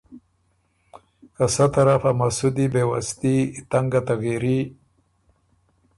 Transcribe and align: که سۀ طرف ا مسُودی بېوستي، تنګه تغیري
که 1.35 1.45
سۀ 1.55 1.65
طرف 1.75 2.01
ا 2.09 2.11
مسُودی 2.19 2.65
بېوستي، 2.73 3.35
تنګه 3.71 4.01
تغیري 4.07 4.59